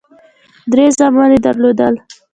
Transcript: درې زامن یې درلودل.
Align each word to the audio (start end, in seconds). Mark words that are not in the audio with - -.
درې 0.71 0.85
زامن 0.97 1.29
یې 1.33 1.39
درلودل. 1.45 1.95